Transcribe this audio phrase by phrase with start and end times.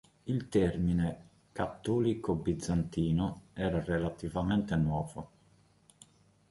[0.25, 1.15] Il termine
[1.51, 5.29] "cattolico bizantino" era relativamente nuovo.